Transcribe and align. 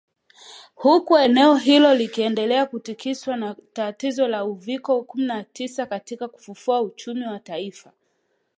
Huku 0.75 1.17
eneo 1.17 1.55
hilo 1.55 1.95
likiendelea 1.95 2.65
kutikiswa 2.65 3.37
na 3.37 3.55
tatizo 3.73 4.27
la 4.27 4.45
uviko 4.45 5.03
kumi 5.03 5.23
na 5.25 5.43
tisa 5.43 5.85
katika 5.85 6.27
kufufua 6.27 6.81
uchumi 6.81 7.25
wa 7.25 7.39
taifa 7.39 7.91